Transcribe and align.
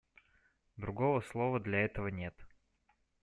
Другого 0.77 1.21
слова 1.21 1.59
для 1.59 1.77
этого 1.81 2.07
нет. 2.07 2.33